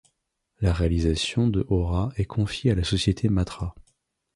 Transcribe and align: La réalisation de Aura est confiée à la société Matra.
La 0.61 0.73
réalisation 0.73 1.47
de 1.47 1.63
Aura 1.67 2.11
est 2.15 2.25
confiée 2.25 2.71
à 2.71 2.75
la 2.75 2.83
société 2.83 3.29
Matra. 3.29 3.75